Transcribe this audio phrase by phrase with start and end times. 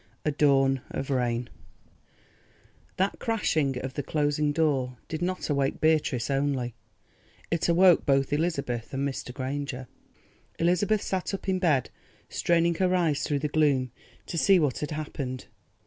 [0.25, 1.47] A DAWN OF RAIN
[2.97, 6.73] That crash of the closing door did not awake Beatrice only;
[7.51, 9.31] it awoke both Elizabeth and Mr.
[9.31, 9.87] Granger.
[10.57, 11.91] Elizabeth sat up in bed
[12.29, 13.91] straining her eyes through the gloom
[14.25, 15.45] to see what had happened.